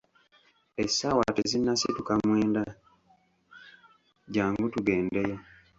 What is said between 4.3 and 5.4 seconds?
jangu tugendeyo.